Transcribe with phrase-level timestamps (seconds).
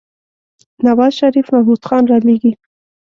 [0.85, 2.51] نوازشريف محمود خان رالېږي.